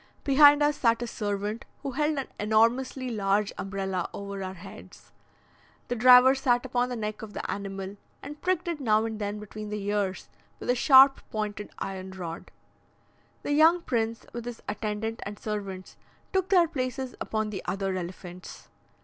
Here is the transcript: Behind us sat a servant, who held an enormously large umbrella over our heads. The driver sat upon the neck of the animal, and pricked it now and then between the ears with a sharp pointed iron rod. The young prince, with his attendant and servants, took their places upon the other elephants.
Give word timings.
Behind 0.23 0.63
us 0.63 0.77
sat 0.79 1.03
a 1.03 1.05
servant, 1.05 1.63
who 1.83 1.91
held 1.91 2.17
an 2.17 2.25
enormously 2.39 3.09
large 3.11 3.53
umbrella 3.59 4.09
over 4.15 4.41
our 4.43 4.55
heads. 4.55 5.11
The 5.89 5.95
driver 5.95 6.33
sat 6.33 6.65
upon 6.65 6.89
the 6.89 6.95
neck 6.95 7.21
of 7.21 7.33
the 7.33 7.51
animal, 7.51 7.97
and 8.23 8.41
pricked 8.41 8.67
it 8.67 8.79
now 8.79 9.05
and 9.05 9.19
then 9.19 9.37
between 9.39 9.69
the 9.69 9.79
ears 9.83 10.27
with 10.59 10.71
a 10.71 10.75
sharp 10.75 11.21
pointed 11.29 11.69
iron 11.77 12.09
rod. 12.13 12.49
The 13.43 13.51
young 13.51 13.81
prince, 13.83 14.25
with 14.33 14.45
his 14.45 14.63
attendant 14.67 15.19
and 15.23 15.37
servants, 15.37 15.97
took 16.33 16.49
their 16.49 16.67
places 16.67 17.13
upon 17.21 17.51
the 17.51 17.61
other 17.65 17.95
elephants. 17.95 18.69